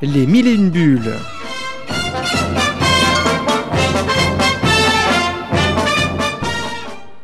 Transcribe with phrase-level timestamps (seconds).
[0.00, 1.12] Les mille et une bulles.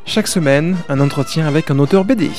[0.04, 2.30] Chaque semaine, un entretien avec un auteur BD.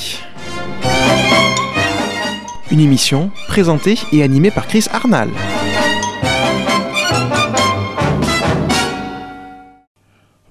[2.70, 5.30] Une émission présentée et animée par Chris Arnal.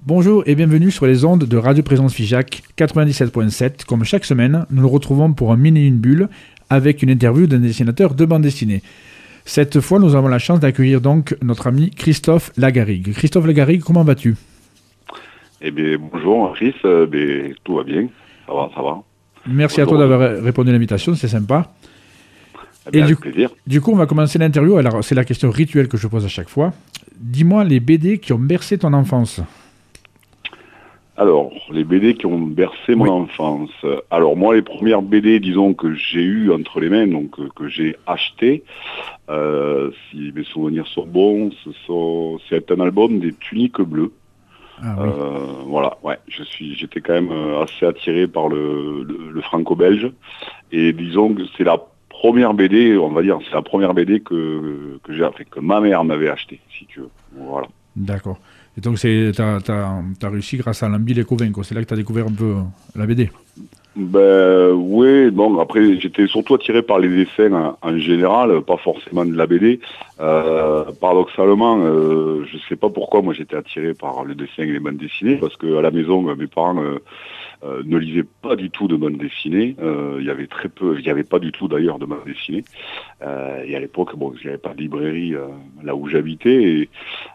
[0.04, 3.86] Bonjour et bienvenue sur les ondes de Radio Présence Figeac 97.7.
[3.86, 6.28] Comme chaque semaine, nous nous retrouvons pour un mini une bulle
[6.72, 8.82] avec une interview d'un dessinateur de bande dessinée.
[9.48, 13.14] Cette fois, nous avons la chance d'accueillir donc notre ami Christophe Lagarigue.
[13.14, 14.36] Christophe Lagarigue, comment vas-tu?
[15.62, 18.08] Eh bien, bonjour Chris, euh, ben, tout va bien,
[18.48, 18.98] ça va, ça va.
[19.48, 21.72] Merci à toi d'avoir répondu à l'invitation, c'est sympa.
[22.88, 23.50] Eh bien, Et du- plaisir.
[23.66, 24.78] Du coup, on va commencer l'interview.
[24.78, 26.72] Alors, c'est la question rituelle que je pose à chaque fois.
[27.18, 29.42] Dis-moi les BD qui ont bercé ton enfance.
[31.18, 33.10] Alors, les BD qui ont bercé mon Oui.
[33.10, 33.72] enfance.
[34.12, 37.70] Alors moi, les premières BD, disons, que j'ai eues entre les mains, donc euh, que
[37.70, 38.64] j'ai achetées,
[39.30, 44.12] euh, si mes souvenirs sont bons, ce sont, c'est un album des Tuniques Bleues.
[44.84, 45.08] Ah oui.
[45.10, 47.32] Euh, voilà, ouais, je suis, j'étais quand même
[47.64, 50.12] assez attiré par le, le, le franco-belge,
[50.74, 51.78] et disons que c'est la
[52.10, 56.04] première BD, on va dire, c'est la première BD que que j'ai, que ma mère
[56.04, 57.10] m'avait acheté, si tu veux.
[57.38, 57.68] Voilà.
[57.96, 58.38] D'accord.
[58.78, 59.00] Et donc,
[59.36, 61.64] t'as, t'as- t'as réussi grâce à Lambi les.
[61.64, 62.56] C'est là que tu as découvert un peu
[62.96, 63.32] la BD.
[63.96, 69.24] Ben oui, bon après j'étais surtout attiré par les dessins en, en général, pas forcément
[69.24, 69.80] de la BD.
[70.20, 74.80] Euh, paradoxalement, euh, je sais pas pourquoi moi j'étais attiré par le dessin et les
[74.80, 77.00] bandes dessinées, parce que à la maison euh, mes parents euh,
[77.86, 79.78] ne lisaient pas du tout de bandes dessinées.
[80.20, 82.66] Il y avait très peu, il y avait pas du tout d'ailleurs de bandes dessinées.
[83.22, 85.34] Et à l'époque, bon, il n'y avait pas de librairie
[85.84, 86.64] là où j'habitais.
[86.64, 86.90] Et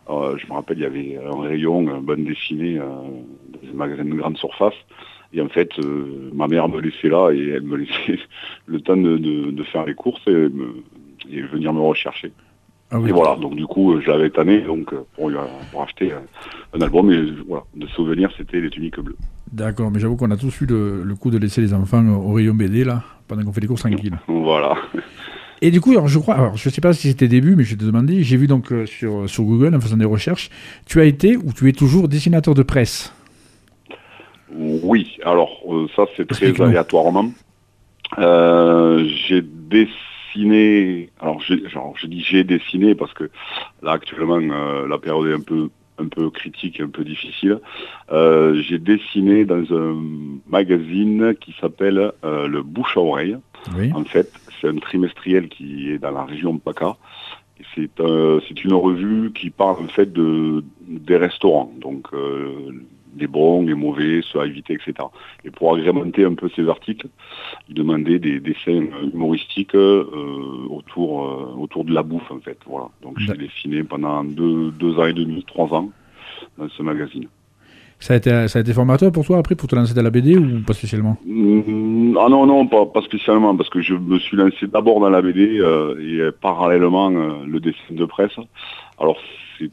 [0.09, 4.05] je me rappelle, il y avait un rayon euh, bande dessinée euh, dans un magasin
[4.05, 4.75] de grande surface.
[5.33, 8.19] Et en fait, euh, ma mère me laissait là et elle me laissait
[8.67, 10.83] le temps de, de- de faire les courses et, me-
[11.31, 12.33] et venir me rechercher.
[12.91, 13.11] Ah oui.
[13.11, 15.37] Et voilà, donc du coup, euh, je l'avais tanné donc, euh, pour, lui-
[15.71, 16.19] pour acheter euh,
[16.77, 17.13] un album.
[17.13, 19.17] Et euh, voilà, de souvenir, c'était les tuniques bleues.
[19.53, 22.33] D'accord, mais j'avoue qu'on a tous eu le, le coup de laisser les enfants au
[22.33, 24.19] rayon BD, là, pendant qu'on fait les courses tranquilles.
[24.29, 24.75] Voilà.
[25.63, 27.77] Et du coup, alors, je crois, alors, je sais pas si c'était début, mais je
[27.77, 30.49] te demander, j'ai vu donc euh, sur, sur Google, en faisant des recherches,
[30.87, 33.13] tu as été ou tu es toujours dessinateur de presse?
[34.53, 37.31] Oui, alors euh, ça c'est très aléatoirement.
[38.19, 43.31] Euh, j'ai dessiné, alors j'ai, genre, je dis j'ai dessiné parce que
[43.83, 45.69] là actuellement euh, la période est un peu
[45.99, 47.61] un peu critique, un peu difficile.
[48.11, 50.03] J'ai dessiné dans un
[50.49, 53.37] magazine qui s'appelle le Bouche à oreille.
[53.77, 53.93] Oui.
[53.95, 56.97] En fait, c'est un trimestriel qui est dans la région de PACA.
[57.75, 57.91] C'est
[58.49, 62.09] c'est une revue qui parle en fait de des restaurants, donc
[63.19, 64.93] les bons, les mauvais, ceux à éviter, etc.
[65.45, 67.09] Et pour agrémenter un peu ces articles,
[67.69, 70.05] il demandait des dessins humoristiques euh,
[70.69, 72.59] autour euh, autour de la bouffe en fait.
[72.67, 72.89] Voilà.
[73.03, 75.91] Donc j'ai dessiné pendant deux deux ans et demi, trois ans
[76.59, 77.29] dans ce magazine.
[78.03, 80.09] Ça a, été, ça a été formateur pour toi après, pour te lancer dans la
[80.09, 81.19] BD ou pas spécialement?
[81.27, 85.11] Mm, Ah non, non, pas, pas spécialement, parce que je me suis lancé d'abord dans
[85.11, 88.33] la BD euh, et parallèlement le dessin de presse.
[88.99, 89.19] Alors,
[89.59, 89.71] c'est,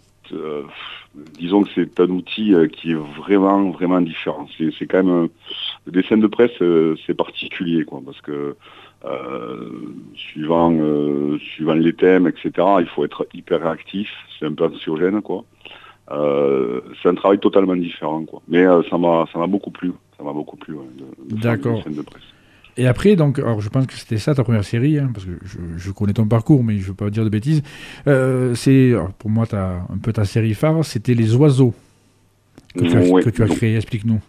[1.16, 4.48] disons que c'est un outil euh, qui est vraiment, vraiment différent.
[4.58, 5.28] C'est, c'est quand même, euh,
[5.86, 8.56] le dessin de presse, euh, c'est particulier, quoi, parce que
[9.06, 9.70] euh,
[10.16, 14.10] suivant, euh, suivant les thèmes, etc., il faut être hyper réactif.
[14.40, 15.44] C'est un peu anxiogène, quoi.
[16.12, 18.42] Euh, c'est un travail totalement différent, quoi.
[18.48, 19.92] Mais ça m'a, ça m'a beaucoup plu.
[20.18, 21.84] Ça m'a beaucoup plu, ouais, de, de D'accord.
[21.86, 22.24] de presse.
[22.78, 25.32] Et après, donc, alors je pense que c'était ça ta première série, hein, parce que
[25.44, 27.64] je, je connais ton parcours, mais je ne veux pas dire de bêtises.
[28.08, 31.74] Euh, c'est, pour moi, ta, un peu ta série phare, c'était Les Oiseaux
[32.78, 33.76] que tu as, Ouais, que tu as créé.
[33.76, 34.22] Explique-nous.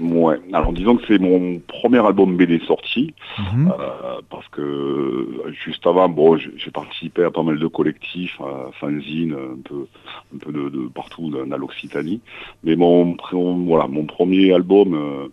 [0.00, 0.36] Ouais.
[0.52, 3.72] Alors disons que c'est mon premier album BD sorti, Mhm.
[3.78, 5.28] euh, parce que
[5.64, 9.86] juste avant, bon, j'ai participé à pas mal de collectifs, à fanzines, un peu,
[10.34, 12.20] un peu de, de partout dans, l'Occitanie.
[12.64, 15.28] Mais mon, voilà, mon premier album euh,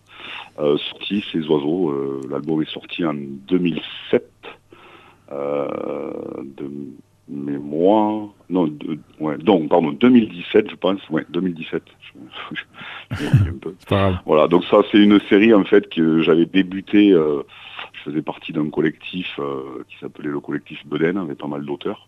[0.60, 2.22] euh, sorti, c'est Oiseaux.
[2.30, 4.24] L'album est sorti en 2007.
[5.32, 5.68] Euh,
[6.58, 6.70] de
[7.30, 11.84] mémoire, non, de, ouais, donc, pardon, 2017, je pense, ouais, 2017.
[12.02, 13.76] Je- je- j'ai oublié un peu.
[13.80, 14.18] C'est pas grave.
[14.26, 17.42] Voilà, donc ça c'est une série en fait que j'avais débuté, euh,
[17.94, 22.08] je faisais partie d'un collectif euh, qui s'appelait le collectif Beden, avec pas mal d'auteurs,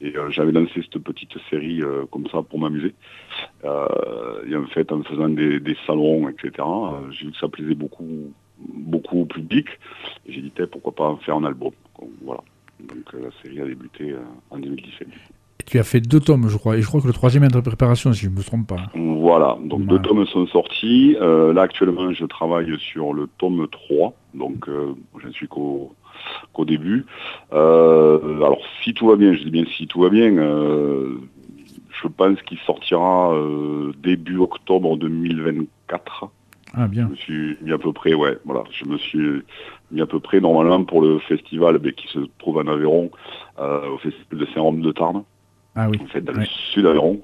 [0.00, 1.80] et euh, j'avais lancé cette petite série
[2.10, 2.94] comme ça pour m'amuser.
[3.64, 6.52] Et en fait en faisant des, des salons, etc.,
[7.10, 9.66] j'ai vu que ça plaisait beaucoup, beaucoup au public,
[10.28, 11.72] j'ai dit pourquoi pas en faire un album.
[13.12, 14.20] La série a débuté euh,
[14.50, 15.08] en 2017.
[15.66, 17.62] tu as fait deux tomes, je crois, et je crois que le troisième est en
[17.62, 18.78] préparation, si je ne me trompe pas.
[18.94, 21.16] Voilà, donc deux tomes sont sortis.
[21.20, 25.94] Euh, là, actuellement, je travaille sur le tome 3, donc euh, je ne suis qu'au
[26.64, 27.06] début.
[27.52, 32.40] Euh, alors, si tout va bien, je dis bien si tout va bien, je pense
[32.42, 33.34] qu'il sortira
[34.02, 36.30] début octobre 2024.
[36.74, 37.06] Ah bien.
[37.06, 39.42] Je me suis mis à peu près, ouais, voilà, je me suis
[39.90, 43.10] mis à peu près normalement pour le festival ben, qui se trouve en Aveyron,
[43.58, 45.24] au festival de Saint-Rome de Tarn.
[45.74, 45.98] Ah oui.
[46.02, 47.20] En fait, dans le sud d'Aveyron.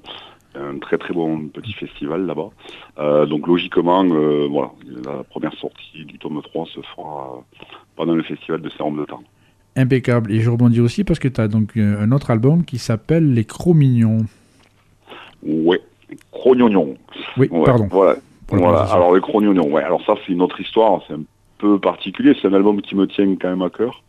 [0.59, 2.49] Un très très bon petit festival là-bas.
[2.99, 4.71] Euh, donc logiquement, euh, voilà,
[5.05, 7.45] la première sortie du tome 3 se fera
[7.95, 9.23] pendant le festival de Saint-Rome de Tarn.
[9.77, 10.33] Impeccable.
[10.33, 13.35] Et je rebondis aussi parce que tu as donc euh, un autre album qui s'appelle
[13.35, 14.25] Les Cro-Mignons.
[15.43, 15.83] Ouais,
[16.31, 16.97] Crognognon.
[17.37, 17.89] Oui, pardon.
[17.91, 18.17] Voilà.
[18.49, 18.83] Voilà.
[18.93, 19.83] Alors les Crognognon, ouais.
[19.83, 21.25] Alors ça c'est une autre histoire, c'est un
[21.59, 22.37] peu particulier.
[22.41, 24.03] C'est un album qui me tient quand même à cœur.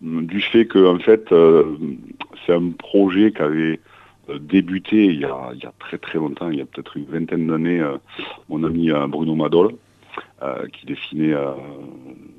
[0.00, 1.28] du fait que en fait
[2.46, 3.80] c'est un projet qui avait
[4.30, 7.80] euh, débuté il y, a, très très longtemps, il y a peut-être une vingtaine d'années,
[7.80, 7.96] euh,
[8.48, 9.74] mon ami euh, Bruno Madol,
[10.72, 11.34] qui dessinait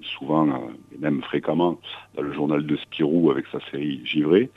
[0.01, 1.79] souvent et même fréquemment
[2.15, 4.49] dans le journal de Spirou avec sa série Givré.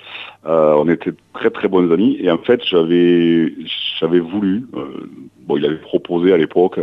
[0.45, 3.53] on était très très bons amis et en fait j'avais
[3.99, 4.67] j'avais voulu,
[5.41, 6.79] bon il avait proposé à l'époque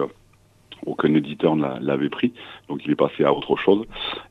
[0.86, 2.34] aucun éditeur ne l'avait pris,
[2.68, 3.86] donc il est passé à autre chose.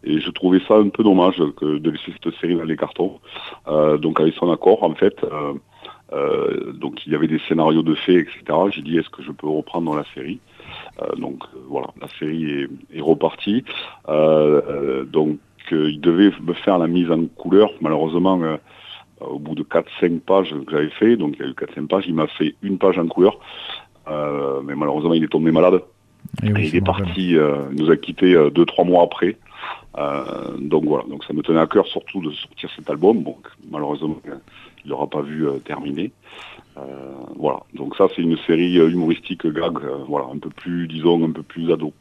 [0.04, 3.20] Et je trouvais ça un peu dommage de laisser cette série dans les cartons.
[3.68, 5.54] Euh, donc avec son accord, en fait, euh,
[6.12, 8.58] euh, donc il y avait des scénarios de faits, etc.
[8.70, 10.40] J'ai dit est-ce que je peux reprendre la série?
[11.16, 13.64] Donc voilà, la série est, repartie.
[14.06, 15.38] donc
[15.70, 17.70] il devait me faire la mise en couleur.
[17.80, 18.40] Malheureusement,
[19.20, 22.04] au bout de 4-5 pages que j'avais fait, donc il y a eu 4-5 pages,
[22.06, 23.38] il m'a fait une page en couleur.
[24.08, 25.82] mais malheureusement, il est tombé malade.
[26.42, 29.36] Et, il est parti, euh, nous a quitté euh, deux trois mois après.
[29.96, 33.24] Euh, donc voilà, donc ça me tenait à cœur surtout de sortir cet album.
[33.70, 34.20] Malheureusement,
[34.84, 36.12] il n'aura pas vu terminer.
[37.36, 39.78] Voilà, donc ça c'est une série humoristique gag,
[40.08, 41.92] voilà, un peu plus, disons, un peu plus ado.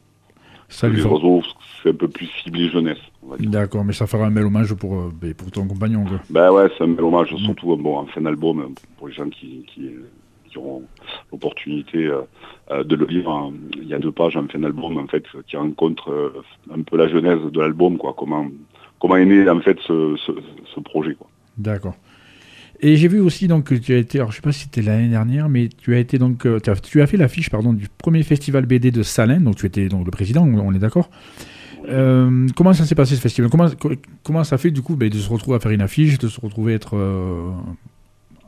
[0.70, 1.42] Ça les oiseaux,
[1.82, 2.98] c'est un peu plus ciblé jeunesse.
[3.40, 6.04] D'accord, mais ça fera un bel hommage pour, ben, pour ton compagnon.
[6.28, 7.38] Ben ouais, c'est un bel hommage, mm.
[7.38, 9.90] surtout bon, en fin d'album, pour les gens qui, qui,
[10.48, 10.82] qui auront
[11.32, 12.22] l'opportunité euh,
[12.70, 13.30] euh, de le lire.
[13.76, 16.42] Il y a deux pages en fin d'album en fait qui rencontrent euh,
[16.74, 18.14] un peu la genèse de l'album, quoi.
[18.16, 18.46] Comment
[18.98, 21.28] comment est né en fait ce, projet, quoi.
[21.56, 21.94] D'accord.
[22.80, 24.82] Et j'ai vu aussi donc que tu as été, alors je sais pas si c'était
[24.82, 28.66] l'année dernière, mais tu as été donc, tu as, fait l'affiche pardon du premier festival
[28.66, 31.10] BD de Salins, donc tu étais donc le président, on, est d'accord.
[31.84, 33.50] comment ça s'est passé ce festival?
[33.50, 33.66] Comment,
[34.22, 36.40] comment ça fait du coup ben, de se retrouver à faire une affiche, de se
[36.40, 36.96] retrouver à être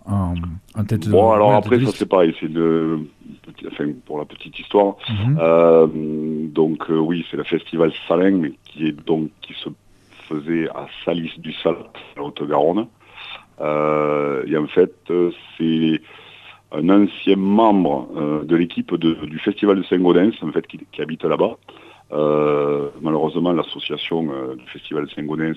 [0.07, 2.99] en, tête de Bon, alors après, ça c'est pareil, c'est de.
[3.67, 4.97] Enfin, pour la petite histoire.
[5.09, 5.39] Mhm.
[5.41, 5.87] Euh,
[6.49, 9.69] donc, euh, oui, c'est le festival Salin, mais qui est donc qui se
[10.29, 12.87] faisait à Salis du Salat, en Haute-Garonne.
[13.61, 14.95] Euh, et en fait,
[15.59, 16.01] c'est
[16.73, 21.57] un ancien membre de l'équipe du festival de Saint-Gaudens, en fait, qui habite là-bas,
[22.13, 25.55] euh, malheureusement, l'association euh, du Festival Saint-Gaudens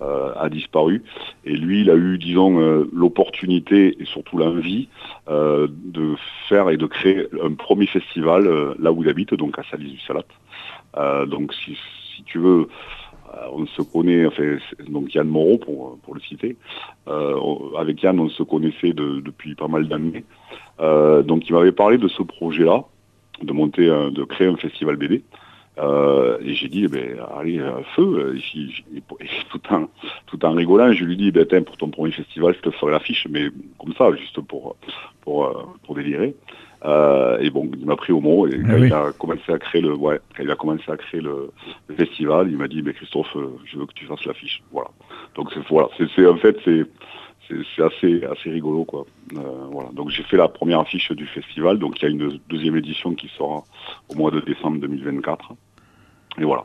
[0.00, 1.02] euh, a disparu.
[1.44, 2.58] Et lui, il a eu, disons,
[2.92, 4.88] l'opportunité et surtout l'envie
[5.28, 6.14] de
[6.48, 10.00] faire et de créer un premier festival là où il habite, donc à Salis du
[10.00, 11.26] Salat.
[11.26, 11.76] donc, si,
[12.26, 12.68] tu veux,
[13.52, 14.56] on se connaît, enfin,
[14.88, 16.56] donc Yann Moreau pour, le citer.
[17.78, 20.24] avec Yann, on se connaissait depuis pas mal d'années.
[20.78, 22.84] donc, il m'avait parlé de ce projet-là,
[23.42, 25.22] de monter, de créer un festival BD.
[25.78, 28.36] Euh, et j'ai dit, eh ben, allez, euh, feu,
[29.50, 29.88] tout, en,
[30.26, 33.48] tout rigolant, je lui dis, ben, pour ton premier festival, je te ferai l'affiche, mais
[33.78, 34.76] comme ça, juste pour,
[35.26, 35.52] euh,
[35.84, 36.34] pour délirer.
[36.84, 39.80] Et bon, il m'a pris au mot, et ah quand il a commencé à créer
[39.80, 41.50] le, ouais, il a commencé à créer le,
[41.96, 44.62] festival, il m'a dit, ben, Christophe, je veux que tu fasses l'affiche.
[44.72, 44.90] Voilà.
[45.34, 46.84] Donc, c'est, voilà, c'est, en fait, c'est,
[47.48, 49.04] c'est assez assez rigolo quoi.
[49.70, 49.90] voilà.
[49.92, 53.14] Donc j'ai fait la première affiche du festival, donc il y a une deuxième édition
[53.14, 53.62] qui sera
[54.08, 55.52] au mois de décembre 2024.
[56.38, 56.64] Et voilà.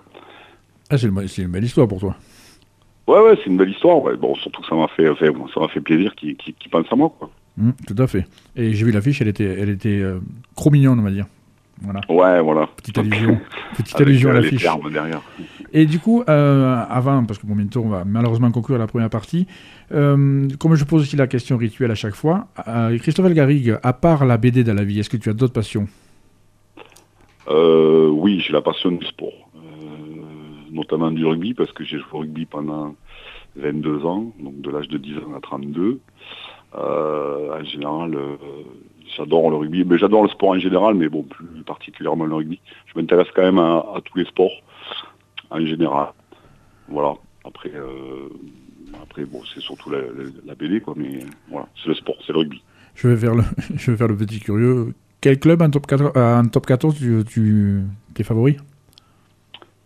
[0.90, 2.16] Ah, c'est une, belle histoire pour toi.
[3.08, 4.02] Ouais, ouais, c'est une belle histoire.
[4.18, 6.36] Bon, surtout que ça m'a fait, ça m'a fait plaisir qu'il
[6.72, 7.30] pense à moi, quoi.
[7.60, 8.26] Mmh, tout à fait.
[8.56, 10.20] Et j'ai vu l'affiche, elle était, elle était euh,
[10.56, 11.26] trop mignonne, on va dire.
[11.82, 12.02] Voilà.
[12.10, 12.68] Ouais, voilà.
[12.76, 13.40] Petite allusion,
[13.78, 14.66] petite allusion à l'affiche.
[14.92, 15.22] derrière.
[15.72, 19.10] Et du coup, euh, avant, parce que bon, bientôt on va malheureusement conclure la première
[19.10, 19.46] partie,
[19.94, 22.48] euh, comme je pose aussi la question rituelle à chaque fois,
[23.00, 25.88] Christophe Elgarig, à part la BD dans la vie, est-ce que tu as d'autres passions?
[27.48, 29.50] Oui, j'ai la passion du sport
[30.72, 32.96] notamment du rugby, parce que j'ai joué au rugby pendant
[33.56, 36.00] 22 ans, donc de l'âge de 10 ans à 32.
[36.76, 38.38] Euh, en général, euh,
[39.18, 42.60] j'adore le rugby, mais j'adore le sport en général, mais bon, plus particulièrement le rugby.
[42.86, 44.52] Je m'intéresse quand même à, tous les sports
[45.50, 46.10] en général.
[46.88, 47.14] Voilà.
[47.46, 48.30] Après, euh,
[49.02, 52.62] après, bon, c'est surtout la, BD, quoi, mais voilà, c'est le sport, c'est le rugby.
[52.96, 53.44] Je vais faire le,
[53.76, 54.94] je vais faire le petit curieux.
[55.22, 57.84] Quel club en top 14, euh, en top 14 tu, tu
[58.14, 58.58] t'es favori?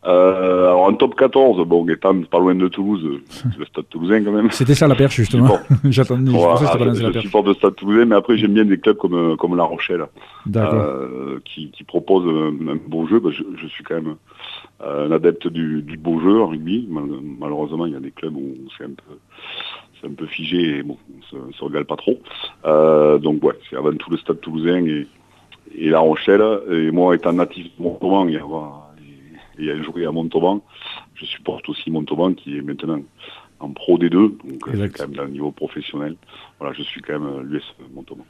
[0.06, 4.22] Euh, alors en top 14, bon, étant pas loin de Toulouse, c'est le stade toulousain
[4.24, 4.52] quand même.
[4.52, 5.58] C'était ça la perche justement.
[5.86, 7.26] J'attendais, je pensais que c'était la perche.
[7.26, 10.06] supporte le stade toulousain, mais après j'aime bien des clubs comme, comme La Rochelle,
[10.74, 13.20] euh, qui, qui proposent un, un beau jeu.
[13.22, 14.16] Bah, je, je suis quand même
[14.84, 16.86] euh, un adepte du, du beau jeu en rugby.
[16.90, 17.04] Mal-
[17.40, 19.16] malheureusement, il y a des clubs où c'est un peu,
[20.02, 22.20] c'est un peu figé et bon, on se, se régale pas trop.
[23.20, 25.08] Donc ouais, c'est avant tout le stade toulousain et,
[25.78, 26.44] et La Rochelle.
[26.72, 28.83] Et moi, étant natif de Montauban et, avoir- et,
[29.66, 30.62] et ayant joué à Montauban,
[31.16, 33.02] je supporte aussi Montauban qui est maintenant
[33.60, 36.16] en pro des deux, donc euh, c'est quand même dans le niveau professionnel.
[36.60, 38.26] Voilà, je suis quand même euh, l'US Montauban.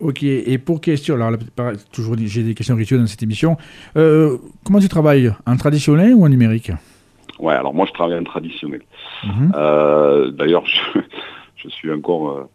[0.00, 3.56] Ok, et pour question, alors là, pareil, toujours j'ai des questions rituelles dans cette émission.
[3.96, 6.70] Euh, comment tu travailles En traditionnel ou en numérique?
[7.40, 8.82] Ouais, alors moi je travaille en traditionnel.
[9.24, 9.52] Mhm.
[9.56, 11.00] Euh, D'ailleurs, je,
[11.56, 12.48] je suis encore,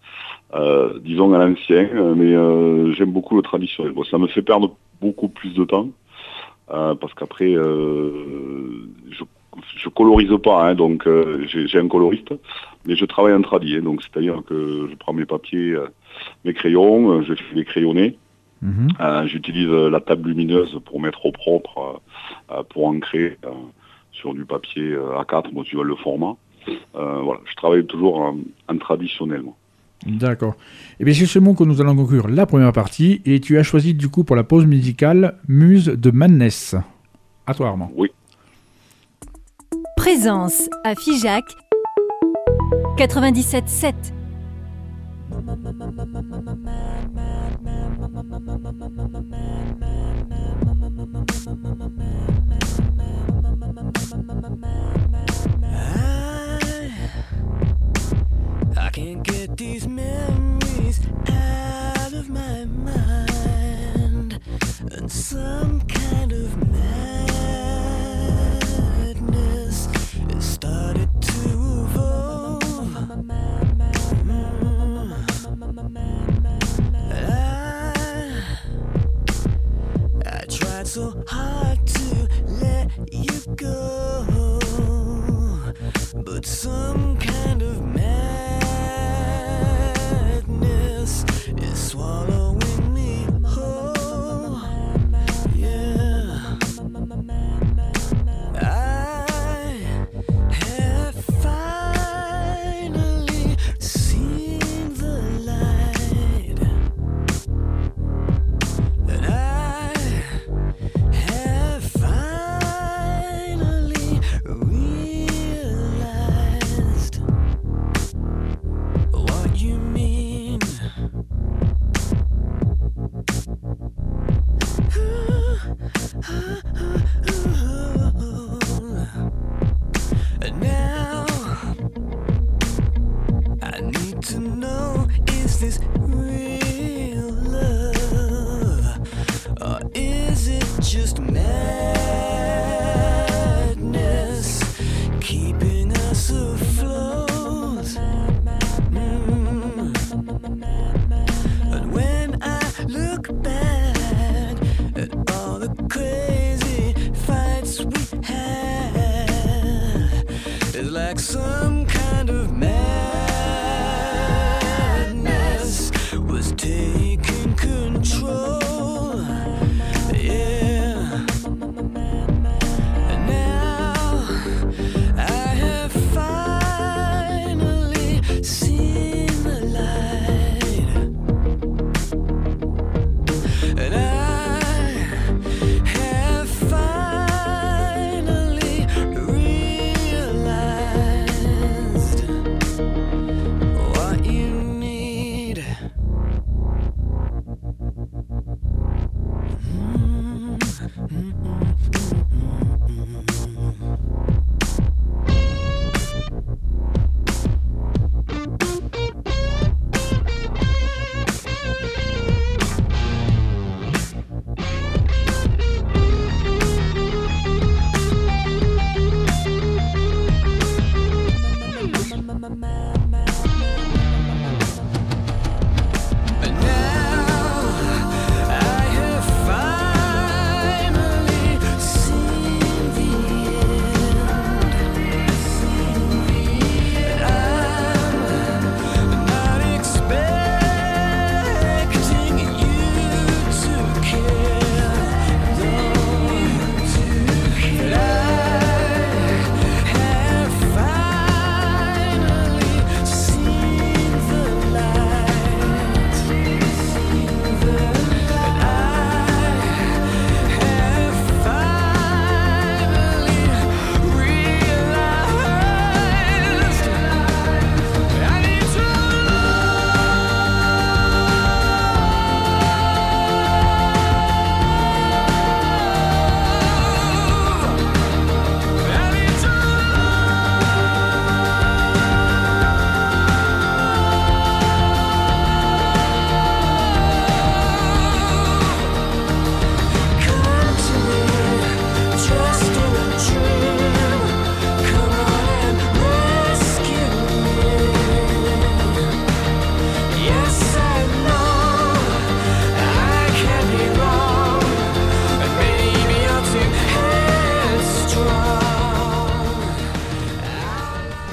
[0.55, 2.31] euh, disons, à l'ancien, mais
[2.93, 3.91] j'aime beaucoup le traditionnel.
[3.91, 5.89] Bon, ça me fait perdre beaucoup plus de temps,
[6.73, 9.23] euh, parce qu'après, euh, je,
[9.77, 12.33] je colorise pas, hein, donc euh, j'ai un coloriste,
[12.85, 15.75] mais je travaille en tradi, hein, donc c'est-à-dire que je prends mes papiers,
[16.45, 18.17] mes crayons, je fais les crayonnés,
[18.61, 19.25] Mhm.
[19.25, 22.01] J'utilise la table lumineuse pour mettre au propre,
[22.69, 23.37] pour ancrer
[24.13, 26.37] sur du papier euh, A4, bon, tu vois le format.
[26.93, 28.37] Voilà, je travaille toujours en,
[28.69, 29.43] en traditionnel.
[30.05, 30.55] D'accord.
[30.99, 33.63] Et bien c'est ce mot que nous allons conclure la première partie, et tu as
[33.63, 36.75] choisi du coup pour la pause musicale Muse de Madness.
[37.47, 37.91] À toi Armand.
[39.95, 41.43] Présence à Figeac
[42.97, 43.93] 97.7.
[59.13, 63.32] can't get these memories out of my mind,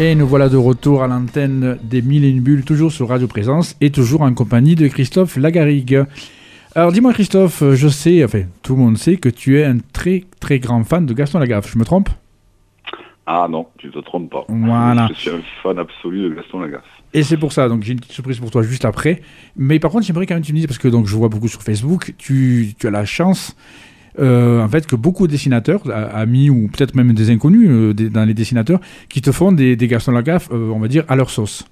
[0.03, 3.29] Et nous voilà de retour à l'antenne des Mille et une bulles, toujours sur Radio
[3.29, 6.07] Présence et toujours en compagnie de Christophe Lagarigue.
[6.75, 10.25] Alors dis-moi Christophe, je sais, enfin tout le monde sait que tu es un très
[10.41, 12.09] très grand fan de Gaston Lagaffe, je me trompe?
[13.27, 14.47] Ah non, tu te trompes pas.
[14.49, 15.11] Voilà.
[15.13, 16.83] Je suis un fan absolu de Gaston Lagaffe.
[17.13, 19.21] Et c'est pour ça, donc j'ai une petite surprise pour toi juste après.
[19.55, 21.29] Mais par contre, j'aimerais quand même que tu me dises, parce que donc, je vois
[21.29, 23.55] beaucoup sur Facebook, tu, tu as la chance,
[24.21, 25.83] en fait, que beaucoup de dessinateurs,
[26.15, 29.77] amis ou peut-être même des inconnus euh, des- dans les dessinateurs, qui te font des,
[29.77, 31.67] des Gaston Lagaffe, euh, on va dire, à leur sauce.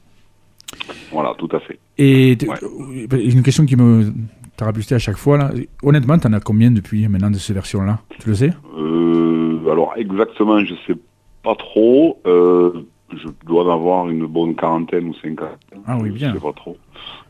[1.13, 1.79] Voilà, tout à fait.
[1.99, 2.57] Et Ouais.
[2.63, 4.13] euh, une question qui me
[4.57, 5.51] tarabustait à chaque fois, là.
[5.83, 8.01] honnêtement, t'en as combien depuis maintenant de ces versions-là?
[8.21, 8.51] Tu le sais?
[8.77, 10.99] Euh, alors exactement, je sais
[11.43, 12.21] pas trop.
[12.27, 12.73] Euh,
[13.17, 15.81] je dois en avoir une bonne quarantaine ou cinquantaine.
[15.87, 16.31] Ah oui, bien.
[16.31, 16.77] Je sais pas trop.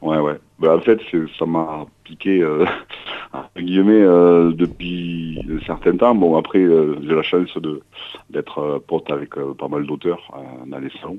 [0.02, 0.34] Ouais, ouais.
[0.58, 0.98] Ben, en fait,
[1.38, 2.64] ça m'a piqué, euh,
[3.32, 6.14] entre guillemets, euh, depuis un certain temps.
[6.14, 7.50] Bon, après, euh, j'ai la chance
[8.30, 10.32] d'être euh, pote avec pas mal d'auteurs
[10.66, 11.18] dans les salons.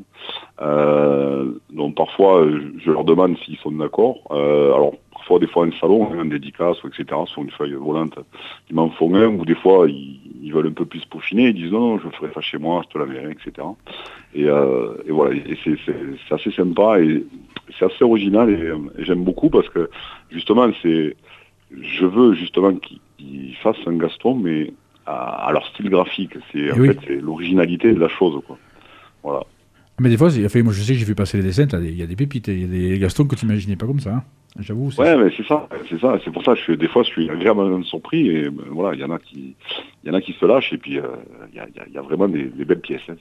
[1.72, 2.48] Donc parfois,
[2.84, 4.17] je leur demande s'ils sont d'accord.
[4.32, 8.17] Alors, parfois, des fois, un salon, hein, un dédicace, etc., sur une feuille volante,
[8.69, 11.72] ils m'en font un, ou des fois, ils, veulent un peu plus peaufiner, ils disent
[11.72, 13.67] non, non, je ferai ça chez moi, je te l'enverrai, etc.
[14.34, 17.24] Et, et voilà, c'est assez sympa et
[17.78, 19.89] c'est assez original et j'aime beaucoup parce que
[20.32, 21.15] justement, c'est,
[21.71, 24.73] je veux justement qu'ils fassent un Gaston, mais
[25.05, 26.34] à, à leur style graphique.
[26.51, 26.88] C'est en oui.
[26.89, 28.58] fait c'est l'originalité de la chose, quoi.
[29.23, 29.43] Voilà.
[30.01, 32.01] Mais des fois, enfin, moi je sais que j'ai vu passer les dessins, il y
[32.03, 34.13] a des pépites, il y a des Gastons que tu n'imaginais pas comme ça.
[34.15, 34.23] hein.
[34.60, 34.89] J'avoue.
[34.91, 36.17] c'est- Ouais, mais c'est ça, c'est ça.
[36.23, 38.95] C'est pour ça que je suis, des fois, je suis agréablement surpris et ben, voilà,
[38.95, 39.55] il y en a qui,
[40.03, 41.03] il y en a qui se lâchent et puis euh,
[41.51, 43.01] il y, a, y y vraiment des, des belles pièces.
[43.10, 43.15] hein.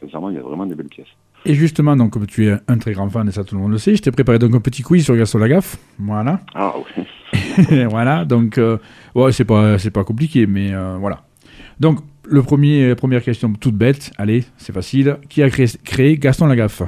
[0.00, 1.06] Sincèrement, il y a vraiment des belles pièces.
[1.46, 3.72] Et justement, donc, comme tu es un très grand fan, et ça tout le monde
[3.72, 5.76] le sait, je t'ai préparé donc un petit quiz sur Gaston Lagaffe.
[5.98, 6.40] Voilà.
[6.54, 7.04] Ah oui.
[7.90, 8.78] voilà, donc, euh,
[9.14, 11.24] ouais, c'est pas, c'est pas compliqué, mais euh, voilà.
[11.78, 15.18] Donc, le premier, première question toute bête, allez, c'est facile.
[15.28, 16.82] Qui a créé, créé Gaston Lagaffe?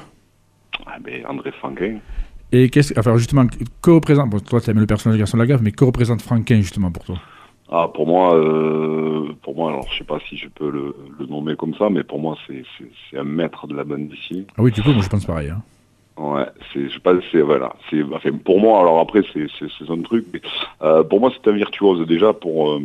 [0.86, 1.98] Ah, ben, André Franquin.
[2.52, 3.46] Et qu'est-ce, enfin, justement,
[3.82, 6.56] que représente, bon, toi tu aimes le personnage de Gaston Lagaffe, mais que représente Franquin
[6.56, 7.20] justement pour toi?
[7.70, 11.26] Ah, pour moi, euh, pour moi, alors je sais pas si je peux le, le
[11.26, 14.46] nommer comme ça, mais pour moi, c'est un maître de la bande dessinée.
[14.57, 15.50] Ah oui, tu peux, moi je pense pareil.
[15.50, 15.62] hein.
[16.16, 19.46] Ouais, c'est, je pense, c'est voilà, c'est, enfin, pour moi, alors après, c'est,
[19.90, 20.40] un truc, mais
[20.83, 22.81] euh, pour moi, c'est un virtuose déjà pour euh,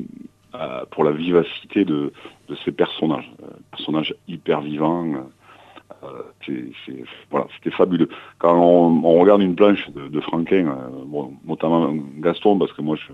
[0.90, 2.12] pour la vivacité de,
[2.50, 3.32] de ces personnages,
[3.72, 5.06] personnages hyper vivants.
[6.04, 6.24] euh,
[7.30, 8.10] voilà, c'était fabuleux.
[8.40, 12.82] Quand on, on regarde une planche de, de Franquin, euh, bon, notamment Gaston, parce que
[12.82, 13.14] moi, je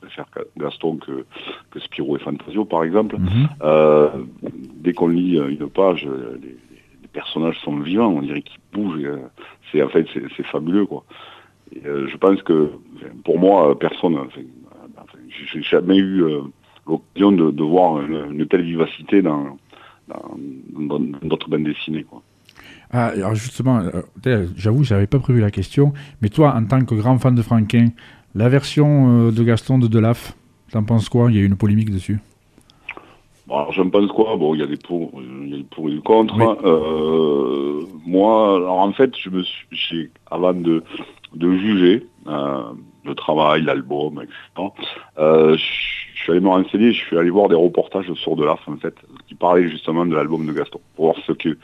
[0.00, 1.24] préfère Gaston que,
[1.70, 3.16] que Spirou et Fantasio, par exemple.
[3.18, 3.48] Mhm.
[3.62, 4.08] Euh,
[4.42, 6.56] dès qu'on lit euh, une page, euh, les,
[7.02, 9.00] les personnages sont vivants, on dirait qu'ils bougent.
[9.00, 9.12] et,
[9.70, 11.04] c'est en fait c'est c'est fabuleux quoi.
[11.72, 12.70] Et, euh, je pense que
[13.24, 14.40] pour moi personne, enfin,
[14.96, 15.18] enfin,
[15.52, 16.40] j'ai jamais eu euh,
[16.86, 19.56] l'occasion de, de voir une, une telle vivacité dans
[20.08, 22.22] dans d'autres bandes dessinées quoi.
[22.90, 23.82] Ah, alors justement,
[24.56, 27.88] j'avoue, j'avais pas prévu la question, mais toi, en tant que grand fan de Franquin,
[28.38, 30.34] la version euh, de Gaston de Delaf,
[30.70, 31.30] t'en penses quoi?
[31.30, 32.18] Il y a eu une polémique dessus.
[33.46, 34.36] Bon, alors je me pense quoi?
[34.36, 36.34] Bon, il y a des pour, il y a des pour et des contre.
[36.36, 36.44] Oui.
[36.64, 40.82] Euh, moi, alors en fait, je me suis, j'ai- avant de,
[41.34, 42.62] de juger euh,
[43.04, 44.68] le travail, l'album, etc.
[45.18, 45.64] Euh, je
[46.14, 48.94] je suis allé me renseigner, je suis allé voir des reportages sur Delaf en fait,
[49.28, 51.56] qui parlaient justement de l'album de Gaston, pour voir ce que,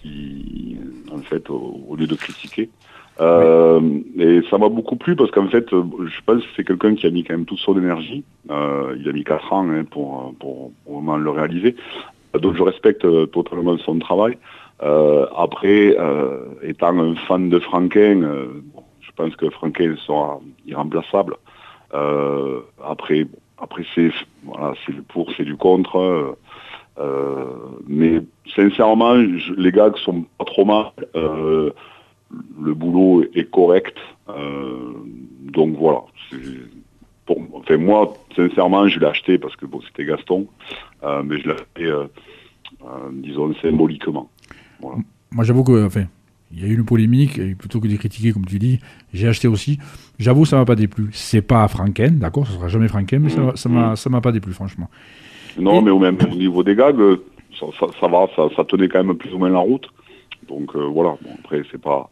[0.00, 0.76] qui,
[1.12, 2.70] en fait, au, au lieu de critiquer.
[3.22, 3.80] Euh,
[4.18, 7.10] Et ça m'a beaucoup plu parce qu'en fait, je pense que c'est quelqu'un qui a
[7.10, 8.24] mis quand même toute son énergie.
[8.50, 11.76] Euh, il a mis 4 ans hein, pour, pour, vraiment le réaliser.
[12.34, 14.38] Donc je respecte euh, totalement son travail.
[15.36, 15.96] Après,
[16.62, 18.20] étant un fan de Franquin,
[19.00, 21.36] je pense que Franquin sera irremplaçable.
[22.84, 24.10] Après, après c'est
[24.42, 26.36] voilà, du pour, c'est du contre.
[27.86, 28.22] mais
[28.56, 29.14] sincèrement,
[29.56, 30.86] les gags sont pas trop mal.
[32.62, 33.96] Le boulot est correct.
[34.28, 34.92] Euh,
[35.52, 36.00] donc voilà.
[37.26, 40.46] Pour, enfin, moi, sincèrement, je l'ai acheté parce que bon, c'était Gaston,
[41.04, 42.04] euh, mais je l'ai acheté, euh,
[42.84, 44.28] euh, disons, symboliquement.
[44.80, 44.98] Voilà.
[45.30, 46.04] Moi, j'avoue que, enfin,
[46.52, 48.80] il y a eu une polémique, et plutôt que de critiquer, comme tu dis,
[49.14, 49.78] j'ai acheté aussi.
[50.18, 51.08] J'avoue, ça m'a pas déplu.
[51.12, 54.32] C'est pas Franquin, d'accord, ce sera jamais Franquin, mais ça- ça m'a ça m'a pas
[54.32, 54.88] déplu, franchement.
[55.58, 56.98] Non, Et- mais au même au niveau des gags,
[57.58, 59.86] ça, ça, ça va, ça, ça tenait quand même plus ou moins la route.
[60.48, 61.16] Donc euh, voilà.
[61.22, 62.10] Bon, après, c'est pas.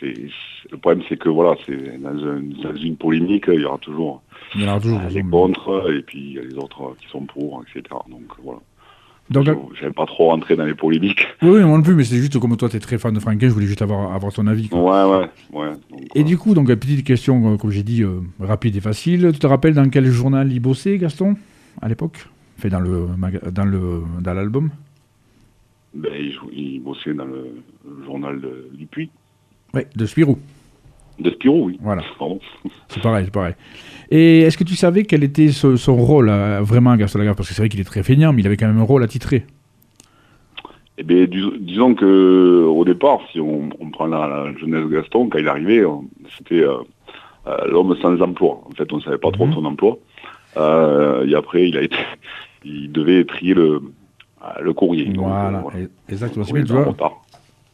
[0.00, 3.64] c'est c'est- le problème, c'est que voilà, c'est dans, un- dans une polémique, il y
[3.64, 4.22] aura toujours
[4.54, 5.00] Il y en aura toujours.
[5.00, 7.82] euh, les contre et puis il y a les autres qui sont pour, etc.
[8.10, 8.60] Donc voilà.
[9.30, 11.20] Donc, euh, J'aime pas trop rentrer dans les polémiques.
[11.42, 13.20] oui, oui, moi non plus, mais c'est juste comme toi, tu es très fan de
[13.20, 14.68] Franquin, je voulais juste avoir, avoir ton avis.
[14.70, 14.80] quoi.
[14.80, 15.28] Ouais, ouais,
[15.60, 15.70] ouais.
[15.90, 19.30] Donc, Et du coup, donc, une petite question, comme j'ai dit, euh, rapide et facile.
[19.34, 21.36] Tu te rappelles dans quel journal il bossait, Gaston,
[21.82, 22.26] à l'époque?
[22.56, 23.06] Fait dans le
[23.52, 24.70] dans le dans l'album?
[25.98, 26.12] Ben,
[26.52, 27.46] il, bossait dans le,
[27.84, 29.10] le journal de, du Puy.
[29.74, 30.38] Ouais, de Spirou.
[31.18, 31.78] De Spirou, oui.
[31.82, 32.02] Voilà.
[32.88, 33.54] C'est pareil, c'est pareil.
[34.10, 37.36] Et est-ce que tu savais quel était ce- son rôle euh, vraiment à Gaston Lagaffe?
[37.36, 39.02] Parce que c'est vrai qu'il est très feignant, mais il avait quand même un rôle
[39.02, 39.44] attitré.
[40.96, 44.88] Eh bien, dis- disons que au départ, si on, on prend la, la jeunesse de
[44.88, 45.82] Gaston, quand il arrivait,
[46.36, 46.78] c'était euh,
[47.46, 48.62] euh, l'homme sans emploi.
[48.66, 49.54] En fait, on ne savait pas trop Mhm.
[49.54, 49.98] son emploi.
[50.56, 51.96] Euh, et après, il a été,
[52.64, 53.82] il devait trier le,
[54.60, 55.06] le courrier.
[55.06, 56.44] Donc, Voilà, euh, et- exactement.
[56.44, 57.12] C'est bien, tu en vois, retard.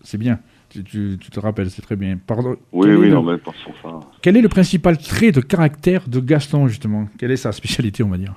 [0.03, 0.39] c'est bien.
[0.71, 2.19] Tu, tu- tu te rappelles, c'est très bien.
[2.27, 2.57] Pardon.
[2.73, 4.01] Oui, oui, non, mais pas sur ça.
[4.21, 7.07] quel est le principal trait de caractère de Gaston, justement?
[7.19, 8.35] Quelle est sa spécialité, on va dire?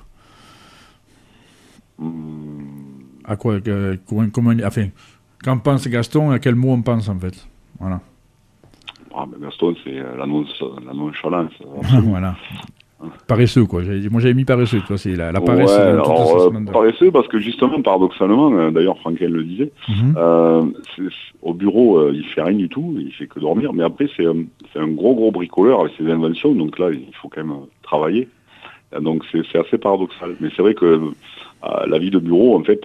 [1.98, 2.64] Hum,
[3.24, 4.88] À quoi que- comment, comment- Enfin,
[5.42, 7.46] quand pense Gaston, à quel mot on pense, en fait?
[7.80, 8.00] Voilà.
[9.14, 10.44] ah, Gaston, c'est euh, la, non,
[10.86, 11.52] la nonchalance.
[12.04, 12.36] voilà.
[13.26, 13.82] Paresseux, quoi.
[13.84, 15.70] J'avais- Moi, j'avais mis paresseux, tu vois, c'est la, la paresse.
[15.70, 19.44] Ouais, dans toute alors, sa euh, paresseux parce que justement, paradoxalement, euh, d'ailleurs Frankel le
[19.44, 20.14] disait, Mhm.
[20.16, 20.62] euh,
[21.42, 24.88] au bureau, il fait rien du tout, il fait que dormir, mais après c'est un,
[24.88, 28.28] gros gros bricoleur avec ses inventions, donc là il faut quand même travailler.
[29.00, 30.34] Donc c'est assez paradoxal.
[30.40, 31.10] Mais c'est vrai que euh,
[31.86, 32.80] la vie de bureau, en fait,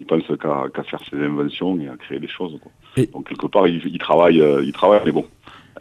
[0.00, 2.58] il pense qu'à faire ses inventions et à créer des choses.
[2.62, 2.72] Quoi.
[2.96, 5.24] Et- Donc quelque part, il, il travaille, euh, il travaille, mais bon,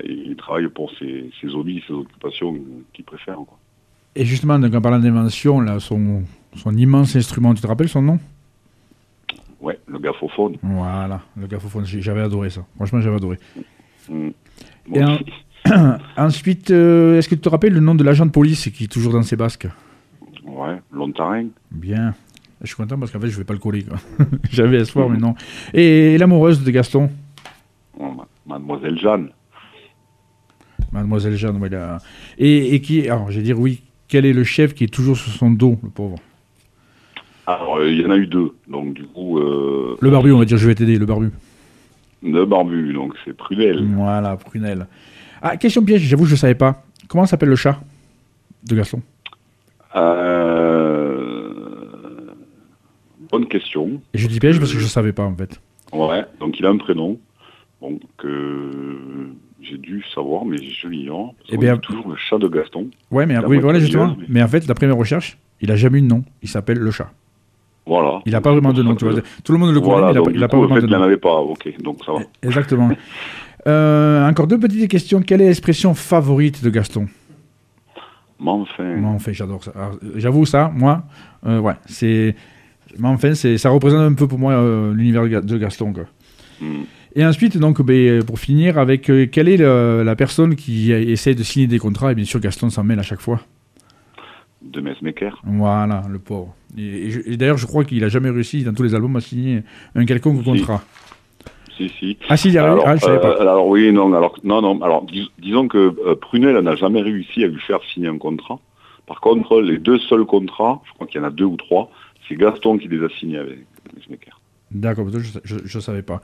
[0.03, 2.55] il travaille pour ses, hobbies, ses occupations
[2.93, 3.36] qu'il préfère.
[3.36, 3.58] Quoi.
[4.15, 6.23] Et justement, donc, en parlant d'invention, là, son,
[6.55, 8.19] son immense instrument, tu te rappelles son nom?
[9.60, 10.58] Ouais, le gaffophone.
[10.62, 12.65] Voilà, le gaffophone, j'avais adoré ça.
[12.75, 13.39] Franchement, j'avais adoré.
[14.10, 14.29] Mm.
[14.93, 15.19] Et un-
[16.17, 18.88] Ensuite, euh, est-ce que tu te rappelles le nom de l'agent de police qui est
[18.88, 19.67] toujours dans ses basques?
[20.45, 21.47] Ouais, Lontarin.
[21.71, 22.13] Bien.
[22.62, 23.86] Je suis content parce qu'en fait, je vais pas le coller.
[24.51, 25.36] J'avais espoir, mais non.
[25.73, 27.10] Et, l'amoureuse de Gaston?
[27.99, 29.29] Oh, ma- Mademoiselle Jeanne.
[30.95, 31.99] Mademoiselle Jeanne, voilà.
[32.38, 35.17] Et, et qui, alors, je vais dire oui, quel est le chef qui est toujours
[35.17, 36.17] sur son dos, le pauvre?
[37.47, 38.53] Alors, euh, il y en a eu deux.
[38.67, 41.29] Donc, du coup, euh, Le barbu, on va dire, je vais t'aider, le barbu.
[42.23, 43.86] le barbu, donc c'est Prudel.
[43.95, 44.88] Voilà, Prunelle.
[45.41, 46.84] Ah, question piège, j'avoue, je ne savais pas.
[47.08, 47.79] Comment s'appelle le chat
[48.67, 49.01] de Gaston
[49.95, 51.49] Euh,
[53.31, 54.01] Bonne question.
[54.13, 55.60] Et je dis piège parce que je ne savais pas, en fait.
[55.93, 57.19] Ouais, donc il a un prénom.
[57.81, 58.71] Bon, que
[59.61, 61.33] j'ai dû savoir, mais je l'ignore.
[61.49, 62.88] Eh bien- toujours le chat de Gaston.
[63.11, 64.15] Ouais, mais La oui, voilà, justement.
[64.17, 66.23] mais- Mais en fait, d'après mes recherches, il a jamais eu de nom.
[66.41, 67.11] Il s'appelle le chat.
[67.85, 68.19] Voilà.
[68.25, 69.21] Il n'a pas vraiment de nom, tu vois.
[69.43, 70.91] Tout le monde le connaît, Voilà, mais il donc n'a pas vraiment fait, de il
[70.91, 71.03] n'en nom.
[71.05, 71.35] avait pas.
[71.39, 72.19] Ok, donc ça va.
[72.43, 72.89] Exactement.
[73.67, 75.23] Euh, encore deux petites questions.
[75.23, 77.07] Quelle est l'expression favorite de Gaston?
[78.39, 79.71] Mais enfin, Moi, enfin, j'adore ça.
[79.75, 81.03] Euh, J'avoue ça, moi,
[81.47, 82.35] euh, ouais, c'est.
[82.99, 85.93] Mais enfin, c'est, ça représente un peu pour moi euh, l'univers de Gaston.
[85.93, 86.03] Quoi.
[86.61, 86.83] hmm,
[87.15, 91.34] Et ensuite, donc, ben, pour finir, avec euh, quelle est le- la personne qui essaie
[91.34, 92.12] de signer des contrats?
[92.12, 93.39] Et bien sûr, Gaston s'en mêle à chaque fois.
[94.62, 95.39] de Mesmaker.
[95.45, 96.56] Voilà, le pauvre.
[96.75, 99.15] Et, et je- et d'ailleurs, je crois qu'il a jamais réussi dans tous les albums
[99.15, 99.62] à signer
[99.93, 100.43] un quelconque Si.
[100.43, 100.82] contrat.
[101.78, 102.17] Si, si.
[102.30, 104.62] Ah si, il y a Alors, ah, je savais euh, alors oui, non, alors non,
[104.63, 104.82] non.
[104.82, 108.60] Alors dis- disons que euh, Prunel n'a jamais réussi à lui faire signer un contrat.
[109.06, 111.91] Par contre, les deux seuls contrats, je crois qu'il y en a deux ou trois,
[112.28, 113.60] c'est Gaston qui les a signés avec
[113.95, 114.41] Mesmaker.
[114.75, 115.07] D'accord,
[115.43, 116.21] je, je savais pas.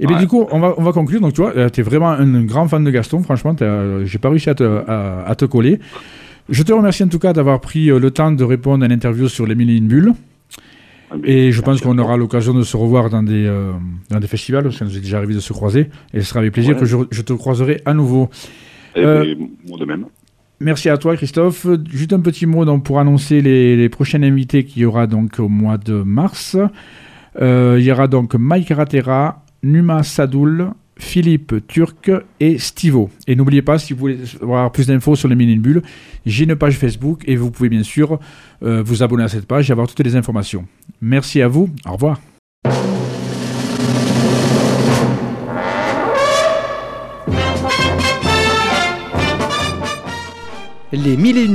[0.00, 0.22] Et bien Ouais.
[0.22, 1.20] du coup, on va, on va conclure.
[1.20, 3.22] Donc tu vois, tu es vraiment un grand fan de Gaston.
[3.22, 5.78] Franchement, euh, j'ai pas réussi à te, à, à te coller.
[6.48, 9.28] Je te remercie en tout cas d'avoir pris euh, le temps de répondre à l'interview
[9.28, 10.14] sur les mille et une bulles.
[11.10, 13.72] Ah, Et je pense qu'on aura l'occasion de se revoir dans des, euh,
[14.10, 15.90] dans des festivals, parce que ça nous est déjà arrivé de se croiser.
[16.14, 16.80] Et ce sera avec plaisir Ouais.
[16.80, 18.30] que je, je te croiserai à nouveau.
[18.96, 20.06] Eh euh, ben, moi de même.
[20.60, 21.66] Merci à toi, Christophe.
[21.90, 25.38] Juste un petit mot donc, pour annoncer les, les prochains invités qu'il y aura donc
[25.38, 26.56] au mois de mars.
[27.40, 33.10] Euh, il y aura donc Mike Ratera, Numa Sadoul, Philippe Turc et Stivo.
[33.26, 35.82] Et n'oubliez pas, si vous voulez avoir plus d'infos sur les mini bulles,
[36.26, 38.20] j'ai une page Facebook et vous pouvez bien sûr
[38.62, 40.66] euh, vous abonner à cette page et avoir toutes les informations.
[41.00, 41.70] Merci à vous.
[41.86, 42.20] Au revoir.
[50.92, 51.50] Les mille.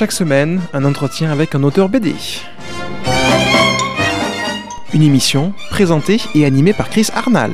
[0.00, 2.14] Chaque semaine, un entretien avec un auteur BD.
[4.94, 7.50] Une émission présentée et animée par Chris Arnal.